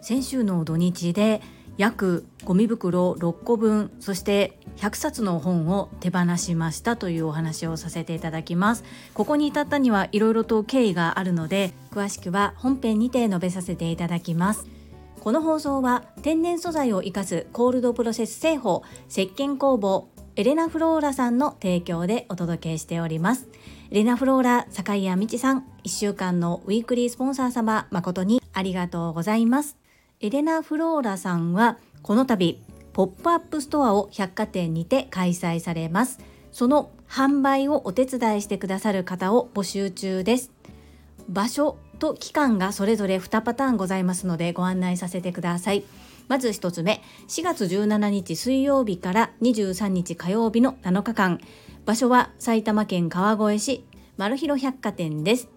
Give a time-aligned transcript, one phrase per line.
[0.00, 1.42] 先週の土日で
[1.76, 8.84] 約ゴミ袋6個分そして100冊の本を手放しましたというお話をさせていただきます。
[9.14, 14.66] ここに至ったにはいろいろと経緯があるので詳しくは本編にて述べさせていただきます。
[15.20, 23.48] この放送は天然素材を生かすコールドプロセス製法石鹸工房エレナフローラさんの提供でお届けしております。
[23.90, 29.78] レナフローラ坂井谷道さん1週間のウィークリースポンサー様誠にありがとうございます。
[30.20, 32.60] エレナ・フローラさんはこの度
[32.92, 36.18] ポップアップストアを百貨店にて開催されます。
[36.52, 40.52] その販売をお手伝いしてくださる方を募集中です。
[41.30, 45.82] 場所と期間がそれぞれ2パターンございますのでご案内させてください。
[46.28, 51.40] まず1つ目4月17日水曜日から23日火曜日の7日間。
[51.88, 53.86] 場所は埼玉県川越市
[54.18, 55.48] マルヒロ百貨店です。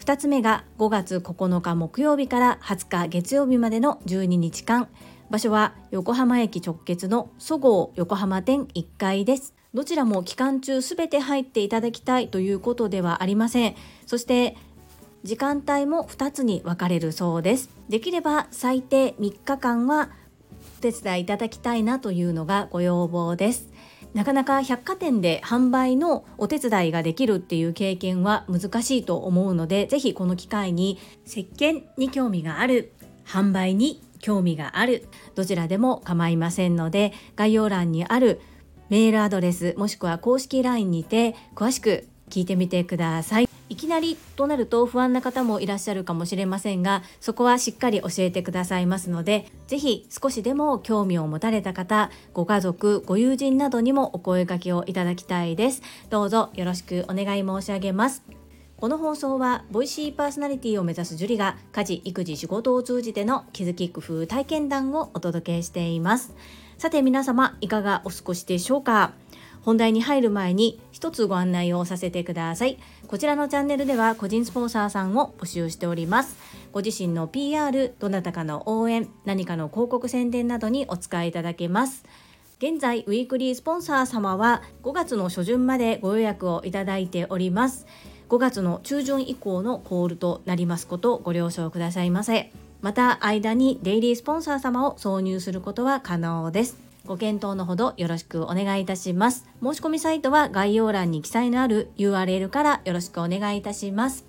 [0.00, 4.88] 2つ目が5月9日木曜日から20日月曜日までの12日間。
[5.30, 9.54] 場所は横浜駅直結のそごう横浜店1階です。
[9.72, 13.76] どちらも期間中すべて入っていただきたいということではありません。
[14.06, 14.56] そして
[15.22, 17.70] 時間帯も2つに分かれるそうです。
[17.88, 20.10] できれば最低3日間は
[20.80, 23.69] お手伝いいただきたいなというのがご要望です。
[24.14, 32.92] なかなか百貨店で販売のお手伝いができるっていう経験は難しいと思うのでぜひこの機会に石鹸に興味がある
[33.24, 38.40] 販売に興味があるどちらでも構いませんので概要欄にある
[38.88, 43.49] メールアドレスもしくは公式 LINE にて詳しく聞いてみてください。
[43.70, 55.82] いきなりとなると不安な方もいらっしゃるかもしれませんがそこはしっかり教えてくださいますので是非少しでも興味を持たれた方ご家族ご友人などにもお声掛けをいただきたいです。
[56.10, 58.22] どうぞよろしくお願い申し上げます。
[58.76, 66.34] この放送はボイシーパーソナリティを目指す樹里が家事育児仕事を通じての気づき工夫体験談をお届けしています。
[66.78, 69.12] さて皆様いかがお過ごしでしょうか？
[69.62, 72.78] 本題に入る前に一つご案内をさせてください。
[73.06, 76.36] こちらのチャンネルでは個人スポンサーさんを募集しております。
[76.72, 82.04] ご自身の PR どなたかの応援何かの広告宣伝などにお使いいただけます。
[82.58, 87.86] 現在ウィークリースポンサー様は5月の初旬までご予約をいただいております。
[88.28, 92.52] 5月の中旬以降のコールとなりますことをご了承くださいませ。
[92.80, 96.89] また間にデイリースポンサー様を挿入することは可能です。
[97.10, 99.44] ご検討のほどよろしくお願いいたします。
[99.60, 104.24] 申し込みサイトは概要欄に記載のある URL からよろしくお願いいたします。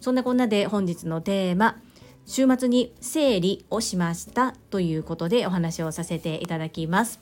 [0.00, 1.76] そんなこんなで本日のテーマ、
[2.24, 7.20] 週末に整理をしましたということでお話をさせていただきます。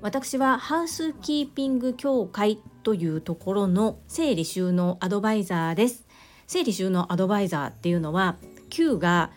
[0.00, 6.06] 私はハウスキーピング協会というところの整理収納アドバイザーです。
[6.46, 8.36] 整理収納アドバイザーっていうのは
[8.70, 9.32] 級が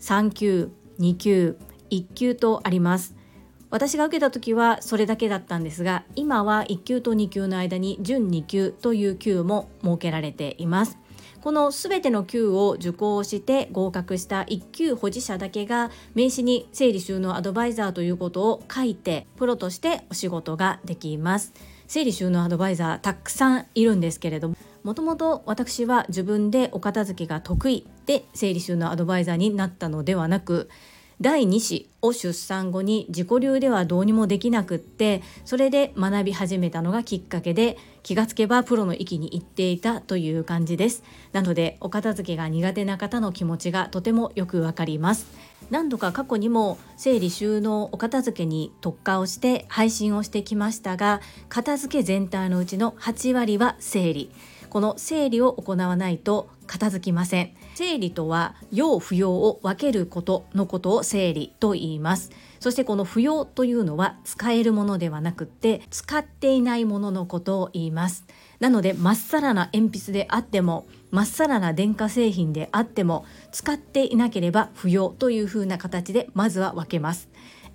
[0.00, 0.70] 3級、
[1.00, 1.58] 2級、
[1.90, 3.14] 1級とあります。
[3.74, 10.96] 私が受けた時はそれだけだったんですが今は1級と2級の間に準2級という級も設けられています。
[11.40, 21.52] この全ての級を受講して合格した1級保持者だけが名刺に整理収納アドバイザーということを書いてプロとしてお仕事ができます。
[21.88, 30.70] 整理収納アドバイザーたくさんいるんですけれどももともと私は自分でお片付けが得意で整理収納アドバイザーになったのではなく
[31.20, 41.02] 第2子を出産後に自己流ではどうにもできなくってそれで学び始めたのがきっかけで気がつけばプロの域に行っていたという感じです。
[41.32, 45.26] なのでお片付けが苦手な方の気持ちがとてもよくわかります。
[45.70, 54.30] 何度か過去にも整理収納お片付けに特化をして配信をしてきましたが片付け全体のうちの8割は整理。
[54.74, 57.50] この整理を行わないと片付きません。
[57.74, 62.30] 整理とは要不要を分けることのことを整理と言います。
[62.60, 68.24] そしてこの不要というのは使えるものではなくて使っていないもののことを言います。
[68.60, 77.28] なのでまっさらな鉛筆であってもまっさらな電化製品であっても使っていなければ不要というふうな形でまずは分けます。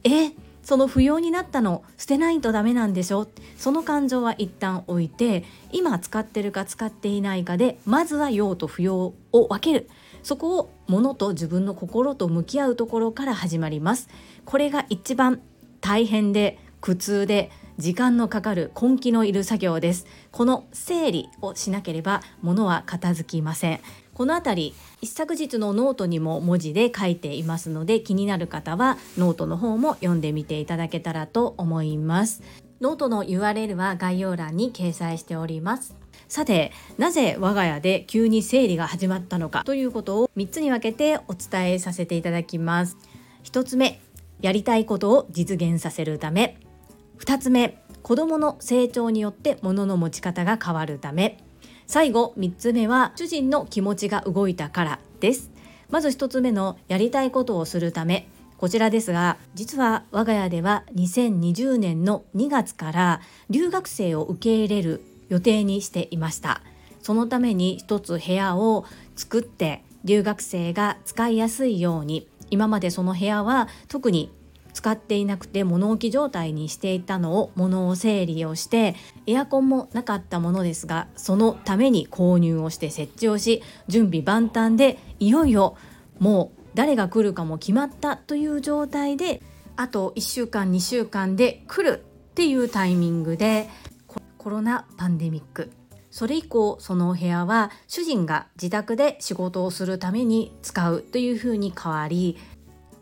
[0.04, 0.32] え
[0.70, 3.28] その不要になったの捨てないとダメなんでしょ？
[3.58, 9.90] その感情は一旦置いて今使ってるか使っていないかでまずは要と不要を分ける。
[10.22, 14.10] そこを物と自分の心と向き合うところから始まります。
[14.46, 15.42] これが一番
[15.82, 17.50] 大変で苦痛で
[17.80, 20.06] 時間のかかる根気のいる作業です。
[20.32, 23.80] この整理をしなければ物は片付きません。
[24.20, 32.44] この辺り一昨日のノートにも文字で書いていますので気になる方はノートの方も読んでみていただけたらと思います。
[32.82, 35.96] ノートの URL は概要欄に掲載しております。
[36.28, 42.98] さてなぜ我が家で急に生理が始まったのかということを3つに分けてお伝えさせていただきます。
[43.46, 44.02] 1つ目
[44.42, 46.58] やりたいことを実現させるため。
[47.20, 51.42] 2つ目子どもの成長によって物の持ち方が変わるため。
[51.90, 55.50] 最後3つ目は主人の気持ちが動いたからです。
[55.90, 58.28] まず1つ目のやりたいことをするため
[58.60, 66.62] こちらですが実は我が家では2020年の2月から留学生を受け入れる予定にしていました。
[67.02, 74.32] そのために一つ部屋を作って留学生が使いやすいように今までその部屋は特に
[74.74, 78.96] 使っていなくて物置状態にしていたのを物を整理をして
[79.28, 85.76] エアコンもなかったものですがそのために購入をして設置をし準備万端でいよいよ
[86.20, 89.42] もう誰が来るかも決まったという状態で
[89.76, 93.68] あと1週間2週間で来るっていうタイミングで
[94.38, 95.72] コロナパンデミック。
[96.12, 102.38] それ以降そのお部屋は主人が自宅で仕事をするために使うというふうに変わり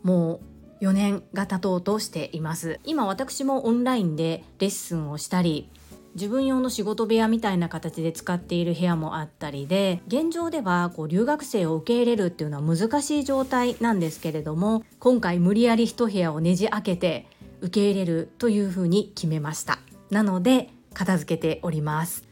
[0.02, 0.40] もう
[0.80, 2.80] 4年が経とうとしています。
[2.84, 5.68] 今私もオンラインでレッスンをしたり
[6.14, 17.26] 自分用の仕事部屋みたいな形で使っている部屋もあったりで現状ではこう留学生を受け入れるっていうのは難しい状態なんですけれども今回無理やり一部屋をねじ開けて
[17.60, 19.78] 受け入れるというふうに決めました。
[20.10, 22.24] なので片付けております。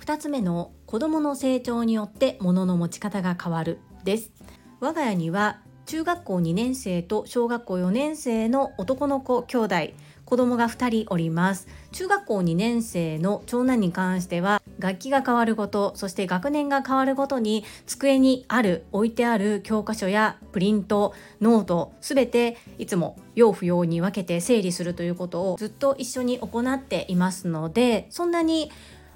[0.00, 4.30] 2つ目の子どもの成長によって物の持ち方が変わるです。
[4.80, 9.76] 我が家には中学校2年生と小学校4年生の男の子兄弟
[10.24, 28.70] 子供が2人おります中学校2年生の長男に関しては楽器が変わることそして学年が変わるごとに机にある置いてある教科書やプリントノートすべていつも要不要に分けて整理するということをずっと一緒に行っていますのでそんなに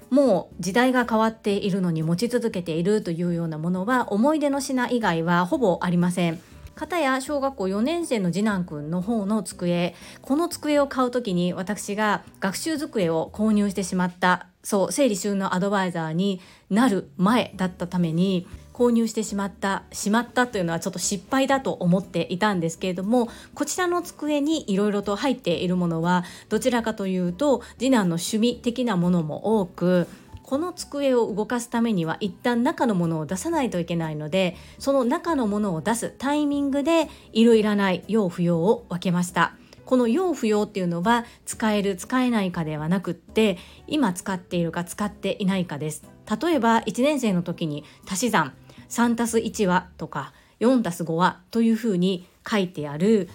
[0.09, 6.56] もう時代が変わっているのに持ち続けているというようなものは思い出の品以外はほぼありません。
[6.77, 16.39] 片や小学校4年生の次男くんの方の机この机を買う時に私が学習机を購入してしまったそう整理収納アドバイザーに
[16.69, 30.07] なる前だったために購入してしまったしまったというのはちょっと失敗だと思っていたんですけれどもこちらの机にいろいろと入っているものはどちらかというと次男の趣味的なものも多く
[30.47, 39.55] この机を動かすためには一旦中のものを出さないといけないのでその中のものを出すタイミングでいるいらない用不要を分けました。
[39.83, 43.57] この用不要っていうのは使える使えないかではなくって
[43.87, 46.03] 今使っているか使っていないかです
[46.41, 48.53] 例えば1年生の時に足し算
[48.89, 53.29] 3+1 はとか 4+5 はというふうに書いてある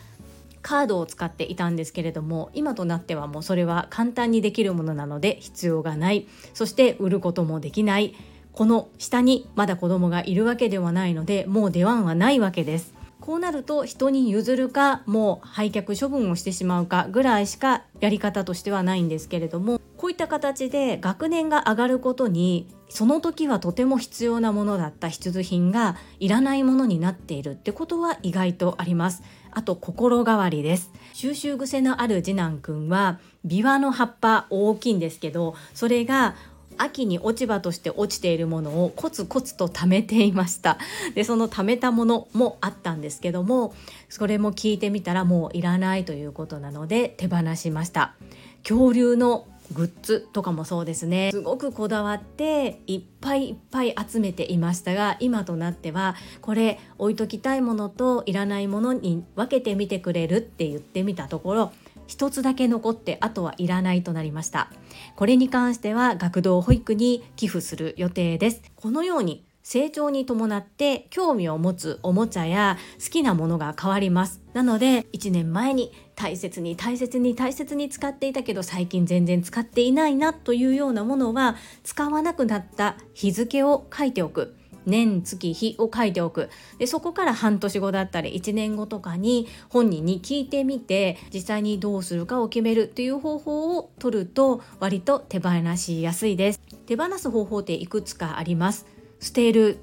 [0.63, 6.27] カードを使っていたんですけれども今となってはもうそれは簡単にできるものなので必要がない。
[6.55, 8.15] そして売ることもできない。
[8.53, 12.95] この下にまだ子供がいるわけではないのでもう出番はないわけです。
[13.21, 29.23] こうなると人に譲るかもう廃却処分をしてしまうかぐらいしかやり方としてはないんですけれどもこういった形で学年が上がることにその時はとても必要なものだった必需品がいらないものになっているってことは意外とあります。
[29.53, 30.91] あと心変わりです。
[31.13, 36.35] 収集癖のある次男くんはビワの葉っぱ大きいんですけどそれが
[36.79, 40.79] 秋に落ち葉として落ちているものをコツコツと貯めていました。
[41.15, 43.73] でその貯めたものもあったんですけども
[44.09, 48.17] それも聞いてみたらもういらないということなので手放しました。
[48.65, 51.31] 恐竜のグッズとかもそうですね。
[51.33, 61.73] すごくこだわっていっぱいいっぱい集めていましたが今となってはこれ置いときたいものといらないものに分けてみてくれるって言ってみたところ
[62.07, 64.71] 一つだけ残ってあとはいらないとなりました。
[65.17, 68.63] これに関しては学童保育に寄付する予定です。
[68.77, 74.41] このように成長に伴って興味を持つおもちゃや好きなものが変わります。
[74.53, 84.57] なので1年前に大切に大切に大切に使っていたけど最近全然使っていないなというようなものは使わなくなった日付を書いておく。
[84.85, 86.51] 年月日を書いておく。
[86.79, 96.61] でそこから半年後だったり1年後とかに本人に聞いてみて実際にどうするかを決めるという方法を取ると割と手放しやすいです。
[96.87, 98.87] 手放す方法っていくつかあります。
[99.21, 99.79] 捨てる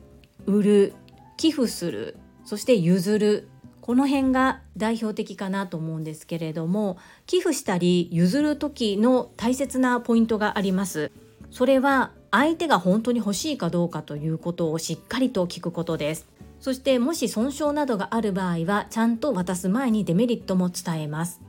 [0.46, 0.94] 売る
[1.38, 3.49] 寄付するそして譲る。
[3.90, 11.10] この辺が代表的かなと思うんですけれども寄付したり譲る時の大切なポイントがあります。
[11.50, 16.28] それは相手が本当に欲しいかどうかということをしっかりと聞くことです。
[16.60, 21.42] そしてもし損傷などがある場合はちゃんと渡す前にデメリットも伝えます。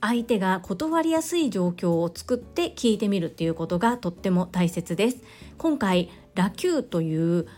[0.00, 5.24] 相手が断りやすい状況を作って聞いてみるっていうことがとっても大切です。
[5.58, 7.48] 今回ラキューという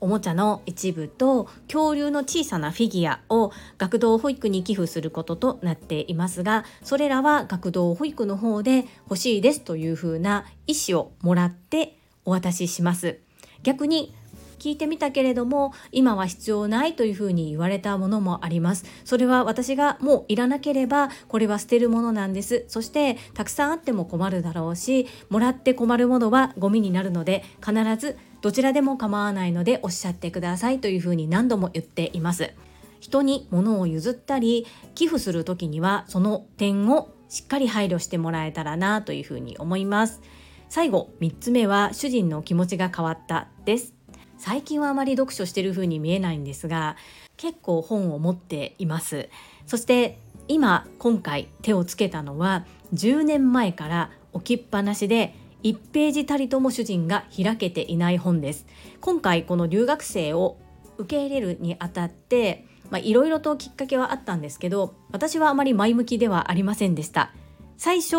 [0.00, 13.18] おもちゃの一部と恐竜の小さなフィギュアを学童保育に寄付することとなっていますがそれらは学童保育の方で欲しいですというふうな意思をもらってお渡しします。
[13.62, 14.14] 逆に
[14.60, 18.84] 聞いてみたけれども今は必要ないというふうに言われたものもあります。
[19.04, 22.66] それは私がもういらなければこれは捨てるものなんです。
[22.68, 32.52] そしてたくさんあっても困るだろうしもらって困るものはゴミになるので必ずどちらでも構わないのでおっしゃってくださいというふうに何度も言っています。
[33.00, 40.20] 人に物を譲ったり寄付する時にはその点をしっかり配慮してもらえたらなというふうに思います。
[40.68, 43.94] 最後3つ目は主人の気持ちが変わったです。
[44.38, 46.96] 最近はあまり読書してる風に見えないんですが
[47.36, 49.28] 結構本を持っています。
[49.66, 50.18] そして
[50.48, 58.66] 今今回手をつけたのは10年前から置きっぱなしで1ページたりとも主人が開けていない本です。
[59.00, 60.58] 今回この留学生を
[60.98, 62.66] 受け入れるにあたって
[63.02, 67.32] いろいろときっかけはあったんですけど私はあまり前向きではありませんでした。
[67.76, 68.16] 最初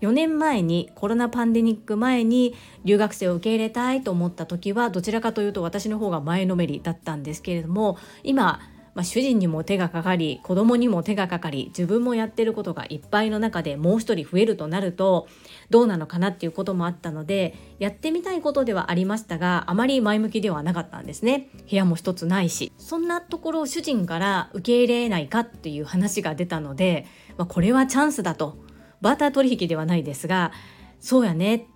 [0.00, 2.54] 4年前にコロナパンデミック前に
[2.84, 8.60] 留学生を受け入れたいと思った時はどちらかというと私の方が前のめりだったんですけれども今
[8.98, 15.28] まあ、主人にも手がかかり子供にも手がかかり自分もやってることがいっぱいの中でもう一人増えるとなると
[15.70, 21.46] どうなのかなっていうこともあったのでやってみたいことではありましたがあまり前向きではなかったんですね。
[21.70, 22.72] 部屋も一つないし。
[22.76, 28.58] そんなところを主人から受け入れないかっていう話が出たので、まあ、これはチャンスだと。
[29.00, 30.50] バーター取引ではないですが
[30.98, 31.68] そうやね。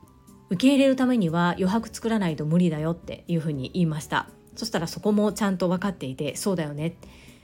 [0.50, 4.26] 受け入れるためには余白作らないと無理だよっていうふうに言いました。
[4.56, 6.96] そしたらそこもちゃんと分かっていてそうだよね。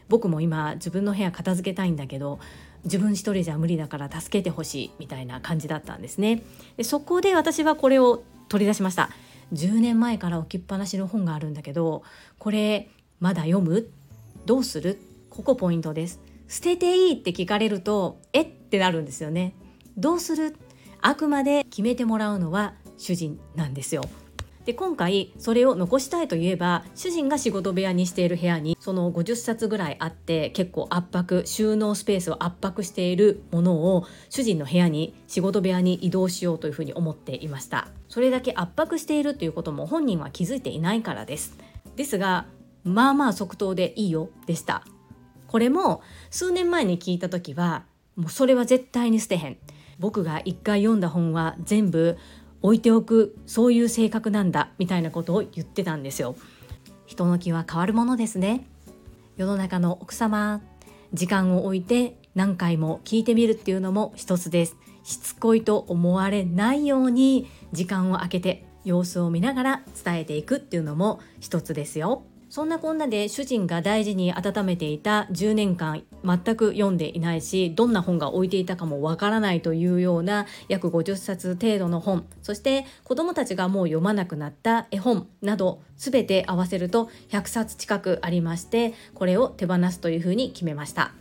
[0.08, 2.38] 僕も今自分の部屋片付けたいんだけど
[2.84, 6.42] 自分一人じゃ無理だから助けてほしいみたいな感じだったんですね。
[6.76, 9.10] でそこで私はこれを取り出しました。
[9.52, 12.02] 10年前から置きっぱなしの本があるんだけど
[12.38, 12.88] これ
[13.20, 13.90] まだ読む？
[14.46, 14.98] どうする？
[15.30, 16.20] ここポイントです。
[16.48, 19.54] 捨てていいって聞かれるとえってなるんですよね。
[19.96, 20.56] どうする？
[21.02, 24.02] あくまで決めてもらうのは主人なんですよ。
[24.68, 37.88] で今回それを残したいといえば主人が仕事部屋にしている部屋にその50冊ぐらいあって結構圧迫収納スペースを圧迫しているものを主人の部屋に仕事部屋に移動しようというふうに思っていました。
[38.10, 41.56] それだけ圧迫しているということも本人は気づいていないからです。
[41.96, 42.44] ですが
[42.84, 44.84] まあまあ即答でいいよでした。
[45.46, 47.84] これも数年前に聞いた時は
[48.16, 49.56] もうそれは絶対に捨てへん。
[49.98, 52.18] 僕が一回読んだ本は全部
[52.62, 56.36] 置いておくそういう性格なんだみたいなことを言ってたんですよ。
[57.06, 58.66] 人の気は変わるものですね。
[59.36, 60.60] 世の中の奥様
[61.12, 64.76] 時間を置いて何回も聞いてみるっていうのも一つです。
[65.04, 72.24] しつこいと思われないように時間を空けて様子を見ながら伝えていくっていうのも一つですよ。
[72.58, 82.26] そんなこんなで主人が大事に温めていた10年間全く読んでいないしどんな本が置いていたかもわからないというような約50冊程度の本。
[82.42, 91.12] そして子どもたちがもう読まなくなった絵本など全て合わせると100冊近くありましてこれを手放すというふうに決めました。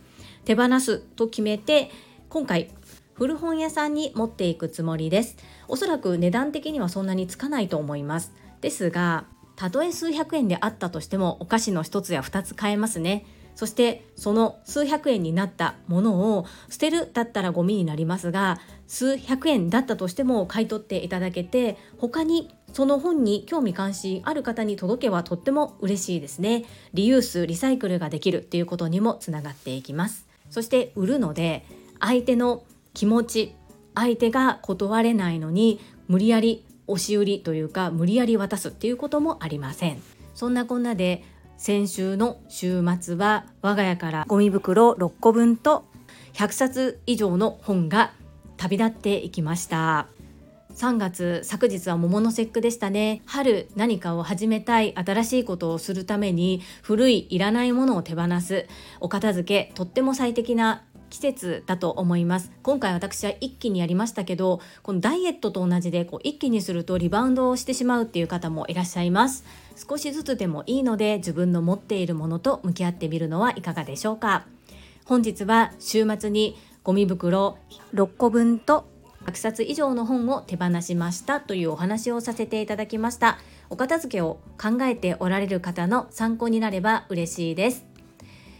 [0.44, 1.92] 手放すと決めて
[2.30, 2.68] 今回
[3.14, 5.36] 古本屋さんに持っていくつもりです。
[5.68, 8.32] おそらく値段的にはそんなにつかないと思います。
[8.60, 9.26] ですが
[9.58, 13.26] たとえ数百円であったとしてもお菓子の一つや二つ買えますね。
[13.56, 26.64] そしてその数百円になったものを捨てるだったらゴミになりますが数百円だったとしても買い取っていただけて他にその本に興味関心ある方に届けばとっても嬉しいですね。
[26.94, 30.28] リユースリサイクルができるっていうことにもつながっていきます。
[30.50, 31.64] そして売るので
[31.98, 32.62] 相手の
[32.94, 33.54] 気持ち
[33.96, 40.02] 相手が断れないのに無理やり押し売りというか無理やり渡すっていうこともありません。
[40.34, 41.24] そんなこんなで
[41.56, 45.84] 先週の週末は我が家からゴミ袋6個分と
[46.34, 48.12] 100冊以上の本が
[48.56, 50.08] 旅立っていきました。
[50.74, 53.22] 3月昨日は桃の節句でしたね。
[53.26, 58.66] 春何かを始めたい新しいことをするために古いいらないものを手放す。
[59.00, 62.50] お片付けとっても最適な季節だと思います。
[62.62, 69.44] 今回私は一気にやりましたけどこのダイエットと同じでこう一気にするとリバウンドをしてしまうっていう方もいらっしゃいます。
[69.76, 74.46] 少しずつでもいいので自分の持っているものと向き合ってみるのはいかがでしょうか。
[75.04, 77.58] 本日は週末にゴミ袋
[77.94, 78.86] 6個分と
[79.24, 83.38] 100冊以上の本を手放しましたというお話をさせていただきました。
[83.70, 87.87] お片付けを考えておられる方の参考になれば嬉しいです。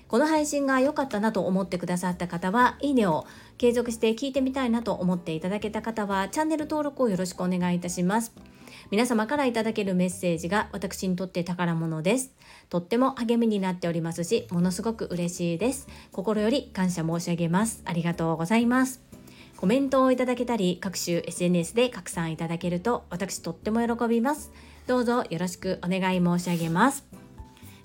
[0.09, 3.27] この配信が良かったなと思ってくださった方は、いいねを
[3.59, 8.33] 継続して聞いてみたいなと思っていただけた方はチャンネル登録をよろしくお願いいたします。
[8.91, 12.33] 皆様からいただけるメッセージが私にとって宝物です。
[12.71, 15.89] とっても励みになっておりますしものすごく嬉しいです。
[16.11, 17.83] 心より感謝申し上げます。
[17.85, 19.03] ありがとうございます。
[19.59, 24.53] コメントをいただけたり各種 SNS で拡散いただけると私とっても喜びます。
[24.87, 27.18] どうぞよろしくお願い申し上げます。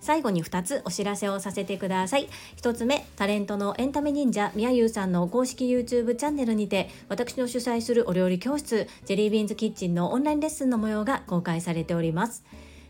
[0.03, 2.27] 最後に2つお知らせをさせてください。
[2.61, 12.43] 1つ目タレントのエンタメ忍者みやゆうさんの公式 YouTube チャンネルにて私の主催するお料理教室ジェリービーンズキッチンのオンラインレッスンの模様が公開されております。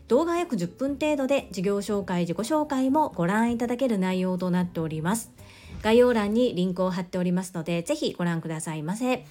[0.08, 5.30] 動画約10分程度で事業紹介自己紹介もご覧いただける内容となっております。
[5.82, 9.24] 概要欄にリンクを貼っておりますのでぜひご覧くださいませ。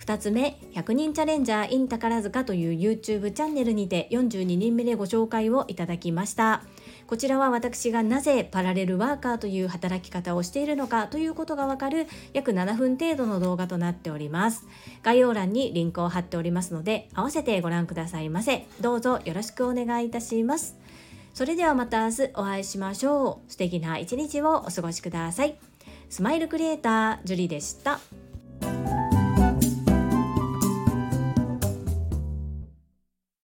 [0.00, 6.62] 2つ目100人チャレンジャー in 宝塚という YouTube チャンネルにて42人目でご紹介をいただきました。
[7.06, 14.66] こちらは私がなぜパラレルワーカーという働き方をしているのかということがわかる約7分程度の動画となっております。
[15.04, 18.66] 概要欄にリンクを貼っておりますので、合わせてご覧くださいませ。
[18.80, 20.76] どうぞよろしくお願いいたします。
[21.32, 23.52] それではまた明日お会いしましょう。
[23.52, 25.56] 素敵な一日をお過ごしください。
[26.08, 28.00] スマイルクリエイター、ジュリでした。